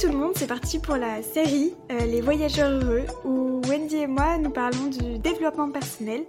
[0.00, 4.06] tout le monde, c'est parti pour la série euh, Les Voyageurs Heureux où Wendy et
[4.06, 6.22] moi nous parlons du développement personnel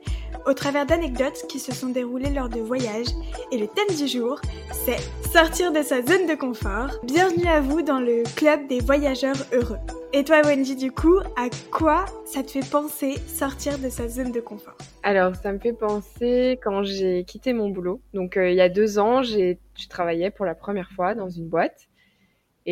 [0.46, 3.08] au travers d'anecdotes qui se sont déroulées lors de voyages.
[3.50, 4.42] Et le thème du jour,
[4.74, 4.98] c'est
[5.32, 6.90] sortir de sa zone de confort.
[7.04, 9.80] Bienvenue à vous dans le club des voyageurs heureux.
[10.12, 14.34] Et toi Wendy, du coup, à quoi ça te fait penser sortir de sa zone
[14.34, 14.76] de confort?
[15.04, 18.02] Alors, ça me fait penser quand j'ai quitté mon boulot.
[18.14, 21.30] Donc, euh, il y a deux ans, j'ai, je travaillais pour la première fois dans
[21.30, 21.88] une boîte.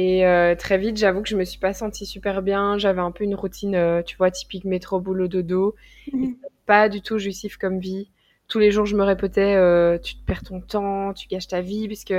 [0.01, 2.77] Et euh, très vite, j'avoue que je me suis pas sentie super bien.
[2.77, 5.75] J'avais un peu une routine, euh, tu vois, typique métro, boulot, dodo.
[6.13, 6.37] Mhm.
[6.65, 8.09] Pas du tout jouissif comme vie.
[8.47, 11.59] Tous les jours, je me répétais, euh, tu te perds ton temps, tu gâches ta
[11.59, 12.13] vie, puisque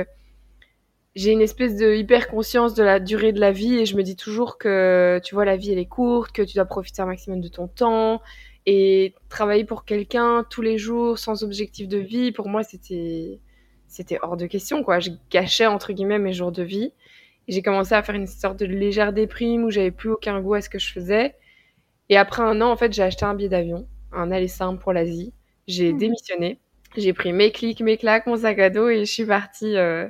[1.15, 4.03] j'ai une espèce de hyper conscience de la durée de la vie et je me
[4.03, 7.07] dis toujours que, tu vois, la vie, elle est courte, que tu dois profiter un
[7.07, 8.21] maximum de ton temps.
[8.67, 13.39] Et travailler pour quelqu'un tous les jours sans objectif de vie, pour moi, c'était,
[13.87, 14.99] c'était hors de question, quoi.
[14.99, 16.93] Je gâchais, entre guillemets, mes jours de vie
[17.47, 20.61] j'ai commencé à faire une sorte de légère déprime où j'avais plus aucun goût à
[20.61, 21.35] ce que je faisais.
[22.09, 24.93] Et après un an, en fait, j'ai acheté un billet d'avion, un aller simple pour
[24.93, 25.33] l'Asie.
[25.67, 25.97] J'ai mmh.
[25.97, 26.59] démissionné.
[26.97, 30.07] J'ai pris mes clics, mes claques, mon sac à dos et je suis partie euh,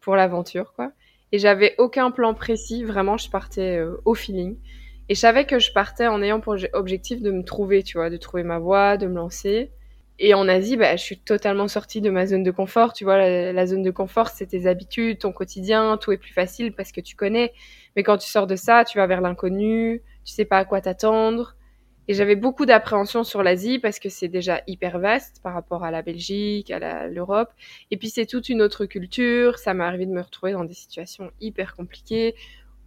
[0.00, 0.92] pour l'aventure, quoi.
[1.32, 4.56] Et j'avais aucun plan précis, vraiment, je partais euh, au feeling.
[5.08, 8.10] Et je savais que je partais en ayant pour objectif de me trouver, tu vois,
[8.10, 9.70] de trouver ma voie, de me lancer.
[10.22, 12.92] Et en Asie, bah, je suis totalement sortie de ma zone de confort.
[12.92, 16.74] Tu vois, la, zone de confort, c'est tes habitudes, ton quotidien, tout est plus facile
[16.74, 17.54] parce que tu connais.
[17.96, 20.82] Mais quand tu sors de ça, tu vas vers l'inconnu, tu sais pas à quoi
[20.82, 21.56] t'attendre.
[22.06, 25.90] Et j'avais beaucoup d'appréhension sur l'Asie parce que c'est déjà hyper vaste par rapport à
[25.90, 27.48] la Belgique, à l'Europe.
[27.90, 29.58] Et puis c'est toute une autre culture.
[29.58, 32.34] Ça m'est arrivé de me retrouver dans des situations hyper compliquées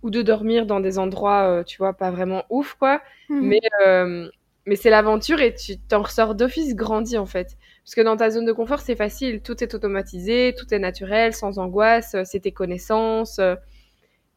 [0.04, 3.02] ou de dormir dans des endroits, euh, tu vois, pas vraiment ouf, quoi.
[3.30, 3.42] Mmh.
[3.42, 4.30] Mais euh,
[4.66, 7.58] mais c'est l'aventure et tu t'en ressors d'office grandi en fait.
[7.84, 11.34] Parce que dans ta zone de confort, c'est facile, tout est automatisé, tout est naturel,
[11.34, 13.40] sans angoisse, euh, c'est tes connaissances.
[13.40, 13.56] Euh.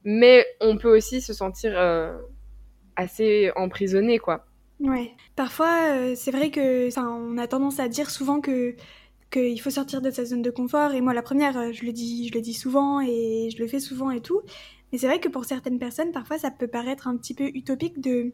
[0.04, 2.16] Mais on peut aussi se sentir euh,
[2.96, 4.46] assez emprisonné, quoi.
[4.80, 5.12] Ouais.
[5.36, 8.76] Parfois, c'est vrai que on a tendance à dire souvent que
[9.32, 10.92] qu'il faut sortir de sa zone de confort.
[10.92, 13.80] Et moi, la première, je le dis, je le dis souvent et je le fais
[13.80, 14.42] souvent et tout.
[14.92, 18.00] Mais c'est vrai que pour certaines personnes, parfois, ça peut paraître un petit peu utopique
[18.00, 18.32] de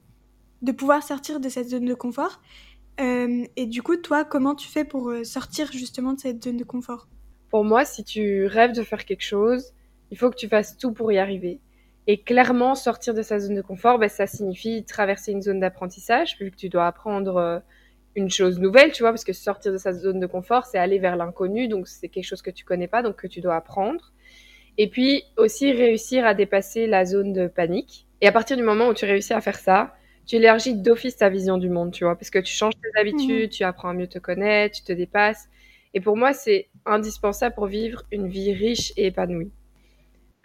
[0.63, 2.41] de pouvoir sortir de cette zone de confort.
[3.01, 6.57] Euh, et du coup, toi, comment tu fais pour euh, sortir justement de cette zone
[6.57, 7.09] de confort?
[7.51, 9.73] Pour moi, si tu rêves de faire quelque chose,
[10.11, 11.61] il faut que tu fasses tout pour y arriver.
[12.07, 16.37] Et clairement, sortir de sa zone de confort, ben, ça signifie traverser une zone d'apprentissage,
[16.41, 17.59] vu que tu dois apprendre euh,
[18.15, 20.99] une chose nouvelle, tu vois, parce que sortir de sa zone de confort, c'est aller
[20.99, 24.13] vers l'inconnu, donc c'est quelque chose que tu connais pas, donc que tu dois apprendre.
[24.79, 28.07] Et puis aussi réussir à dépasser la zone de panique.
[28.21, 29.95] Et à partir du moment où tu réussis à faire ça,
[30.27, 33.45] tu élargis d'office ta vision du monde, tu vois, parce que tu changes tes habitudes,
[33.45, 33.49] mhm.
[33.49, 35.49] tu apprends à mieux te connaître, tu te dépasses.
[35.95, 39.51] Et pour moi, c'est indispensable pour vivre une vie riche et épanouie.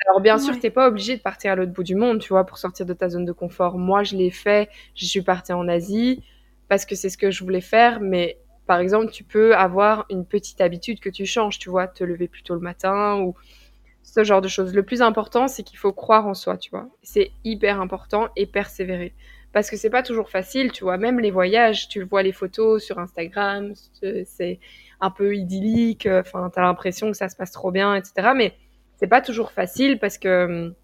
[0.06, 2.30] Alors bien sûr, sûr, t'es pas obligé de partir à l'autre bout du monde, tu
[2.30, 3.78] vois, pour sortir de ta zone de confort.
[3.78, 6.24] Moi, je l'ai fait, je suis partie en Asie
[6.68, 8.38] parce que c'est ce que je voulais faire, mais
[8.68, 12.28] par exemple, tu peux avoir une petite habitude que tu changes, tu vois, te lever
[12.28, 13.34] plus tôt le matin ou
[14.04, 14.74] ce genre de choses.
[14.74, 16.88] Le plus important, c'est qu'il faut croire en soi, tu vois.
[17.02, 19.14] C'est hyper important et persévérer
[19.58, 20.98] parce que c'est pas toujours facile, tu vois.
[20.98, 23.74] Même les voyages, tu vois les photos sur Instagram,
[24.04, 24.60] c'est
[25.02, 26.06] un peu idyllique.
[26.06, 28.34] Euh, enfin, t'as l'impression que ça se passe trop bien, etc.
[28.36, 28.54] Mais
[28.98, 30.76] c'est pas toujours facile parce que hum,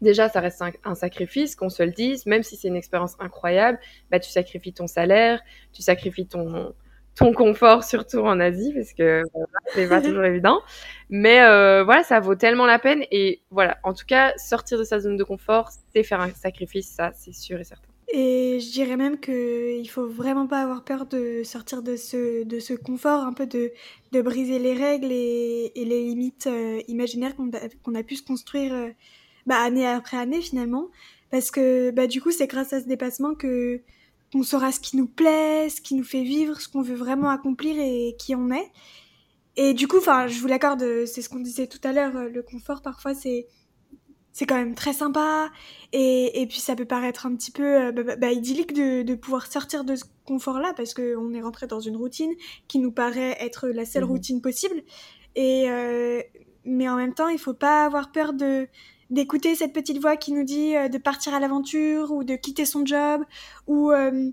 [0.00, 2.24] déjà, ça reste un, sacrifice, qu'on se le dise.
[2.24, 3.78] Même si c'est une expérience incroyable,
[4.10, 5.42] bah tu sacrifies ton salaire,
[5.74, 6.72] tu sacrifies ton
[7.14, 9.22] ton confort, surtout en Asie, parce que
[9.74, 10.60] c'est pas toujours évident.
[11.10, 13.04] Mais euh, voilà, ça vaut tellement la peine.
[13.10, 16.88] Et voilà, en tout cas, sortir de sa zone de confort, c'est faire un sacrifice,
[16.88, 17.87] ça, c'est sûr et certain.
[18.10, 22.58] Et je dirais même qu'il faut vraiment pas avoir peur de sortir de ce, de
[22.58, 23.72] ce confort, un peu de,
[24.12, 28.88] de briser les règles et, les limites euh, imaginaires qu'on a, pu se construire euh,
[29.46, 30.88] bah, année après année finalement.
[31.30, 33.82] Parce que bah, du coup, c'est grâce à ce dépassement que
[34.32, 37.30] qu'on saura ce qui nous plaît, ce qui nous fait vivre, ce qu'on veut vraiment
[37.30, 38.70] accomplir et qui on est.
[39.56, 42.42] Et du coup, enfin, je vous l'accorde, c'est ce qu'on disait tout à l'heure, le
[42.42, 43.46] confort parfois c'est
[44.38, 45.50] c'est quand même très sympa.
[45.92, 49.02] Et, et, puis ça peut paraître un petit peu euh, bah, bah, bah, idyllique de,
[49.02, 52.32] de, pouvoir sortir de ce confort-là parce qu'on est rentré dans une routine
[52.68, 54.80] qui nous paraît être la seule mmh routine possible.
[55.34, 56.22] Et euh,
[56.64, 58.68] mais en même temps, il faut pas avoir peur de
[59.10, 62.64] d'écouter cette petite voix qui nous dit euh, de partir à l'aventure ou de quitter
[62.64, 63.24] son job
[63.66, 64.30] ou euh,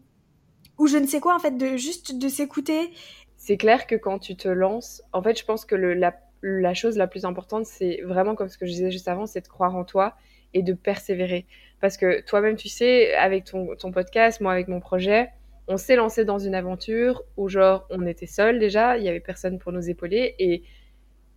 [0.78, 2.94] ou je ne sais quoi en fait de juste de s'écouter.
[3.38, 6.13] C'est clair que quand tu te lances en fait je pense que le, la,
[6.48, 9.42] la chose la plus importante c'est vraiment comme ce que je disais juste avant c'est
[9.42, 10.16] de croire en toi
[10.54, 11.46] et de persévérer
[11.82, 15.30] parce que toi-même tu sais avec ton, ton podcast moi avec mon projet
[15.68, 19.20] on s'est lancé dans une aventure où genre on était seul déjà il y avait
[19.20, 20.64] personne pour nous épauler et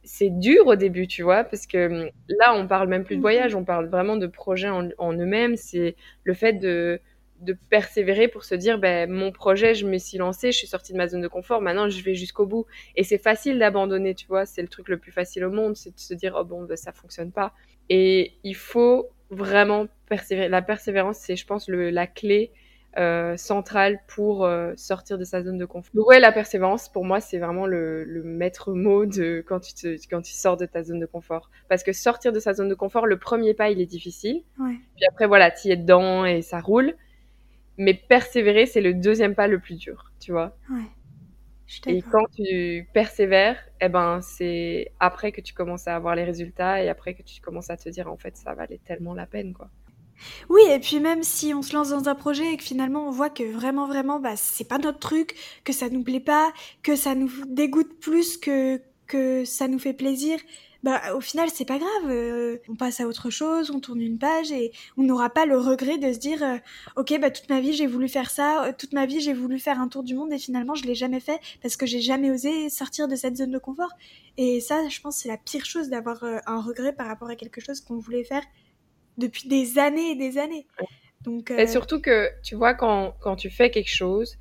[0.05, 3.21] c'est dur au début, tu vois, parce que hum, là, on parle même plus de
[3.21, 3.23] Mhm.
[3.23, 5.57] voyage, on parle vraiment de projets en, en eux-mêmes.
[5.57, 7.01] C'est le fait de,
[7.40, 10.93] de persévérer pour se dire, ben, mon projet, je me suis lancé, je suis sortie
[10.93, 12.67] de ma zone de confort, maintenant je vais jusqu'au bout.
[12.96, 15.94] Et c'est facile d'abandonner, tu vois, c'est le truc le plus facile au monde, c'est
[15.94, 17.52] de se dire, oh bon, ben, ça fonctionne pas.
[17.88, 20.49] Et il faut vraiment persévérer.
[20.49, 22.50] La persévérance, c'est, je pense, le, la clé
[22.99, 25.93] euh, centrale pour euh, sortir de sa zone de confort.
[25.94, 29.75] Donc ouais, la persévérance, pour moi, c'est vraiment le, le maître mot de quand tu,
[29.75, 31.50] te, quand tu sors de ta zone de confort.
[31.69, 34.43] Parce que sortir de sa zone de confort, le premier pas, il est difficile.
[34.58, 34.75] Ouais.
[34.96, 36.94] Puis après, voilà, tu es dedans et ça roule.
[37.79, 40.57] Mais persévérer, c'est le deuxième pas le plus dur, tu vois.
[40.71, 40.83] Ouais.
[41.67, 46.25] Je Et quand tu persévères, eh ben, c'est après que tu commences à avoir les
[46.25, 49.27] résultats et après que tu commences à te dire, en fait, ça valait tellement la
[49.27, 49.71] peine, quoi.
[50.49, 53.11] Oui, et puis même si on se lance dans un projet et que finalement on
[53.11, 55.35] voit que vraiment, vraiment, bah, c'est pas notre truc,
[55.65, 56.53] que ça nous plaît pas,
[56.83, 60.39] que ça nous dégoûte plus que, que ça nous fait plaisir,
[60.85, 62.11] bah, au final, c'est pas grave.
[62.11, 65.59] euh, on passe à autre chose, on tourne une page et on n'aura pas le
[65.59, 66.57] regret de se dire, euh,
[66.97, 69.59] ok, bah, toute ma vie j'ai voulu faire ça, euh, toute ma vie j'ai voulu
[69.59, 72.31] faire un tour du monde et finalement je l'ai jamais fait parce que j'ai jamais
[72.31, 73.91] osé sortir de cette zone de confort.
[74.37, 77.61] Et ça, je pense, c'est la pire chose d'avoir un regret par rapport à quelque
[77.61, 78.43] chose qu'on voulait faire
[79.17, 80.67] depuis des années et des années.
[81.23, 84.37] Donc, Et surtout que, tu vois, quand, quand tu fais quelque chose,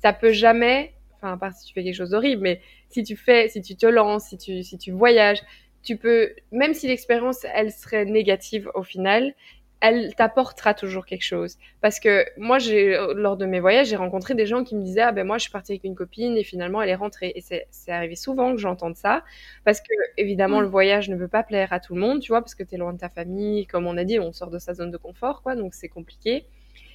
[0.00, 3.16] ça peut jamais, enfin, à part si tu fais quelque chose d'horrible, mais si tu
[3.16, 5.42] fais, si tu te lances, si tu, si tu voyages,
[5.84, 9.34] tu peux, même si l'expérience, elle serait négative au final,
[9.80, 11.58] elle t'apportera toujours quelque chose.
[11.82, 15.02] Parce que moi, j'ai, lors de mes voyages, j'ai rencontré des gens qui me disaient,
[15.02, 17.32] ah ben moi, je suis partie avec une copine et finalement, elle est rentrée.
[17.34, 19.24] Et c'est, c'est arrivé souvent que j'entende ça.
[19.64, 22.40] Parce que, évidemment, le voyage ne peut pas plaire à tout le monde, tu vois,
[22.40, 23.66] parce que t'es loin de ta famille.
[23.66, 26.46] Comme on a dit, on sort de sa zone de confort, quoi, donc c'est compliqué.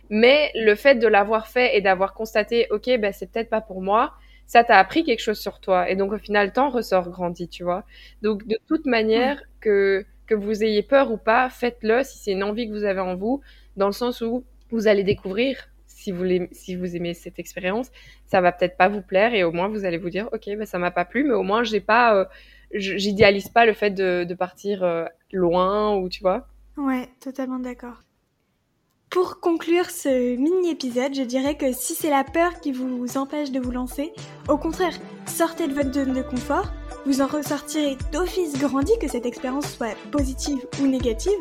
[0.09, 3.83] Mais le fait de l'avoir fait et d'avoir constaté, ok, ben c'est peut-être pas pour
[3.83, 4.13] moi,
[4.49, 5.87] ça t'a appris quelque chose sur toi.
[5.91, 7.85] Et donc au final, t'en ressors grandi, tu vois.
[8.23, 12.43] Donc de toute manière, que, que vous ayez peur ou pas, faites-le si c'est une
[12.43, 13.41] envie que vous avez en vous,
[13.77, 17.91] dans le sens où vous allez découvrir si vous, si vous aimez cette expérience,
[18.25, 20.65] ça va peut-être pas vous plaire et au moins vous allez vous dire, ok, ben
[20.65, 22.25] ça m'a pas plu, mais au moins j'ai pas, euh,
[22.73, 26.47] j'idéalise pas le fait de, de partir euh, loin ou tu vois.
[26.77, 28.01] ouais, totalement d'accord.
[29.09, 33.59] Pour conclure ce mini-épisode, je dirais que si c'est la peur qui vous empêche de
[33.59, 34.13] vous lancer,
[34.47, 34.93] au contraire,
[35.25, 36.71] sortez de votre zone de confort,
[37.07, 41.39] vous en ressortirez d'office grandi, que cette expérience soit positive ou négative.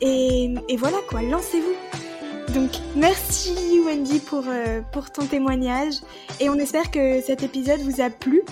[0.00, 2.54] Et, voilà quoi, lancez-vous.
[2.54, 5.94] Donc merci Wendy pour, euh, pour ton témoignage
[6.38, 8.42] et on espère que cet épisode vous a plu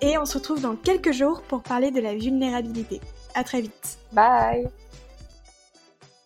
[0.00, 3.00] et on se retrouve dans quelques jours pour parler de la vulnérabilité.
[3.34, 3.98] À très vite.
[4.12, 4.68] Bye